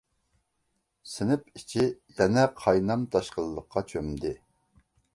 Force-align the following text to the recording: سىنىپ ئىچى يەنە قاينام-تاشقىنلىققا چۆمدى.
سىنىپ 1.11 1.53
ئىچى 1.61 1.87
يەنە 2.21 2.49
قاينام-تاشقىنلىققا 2.65 3.89
چۆمدى. 3.95 4.37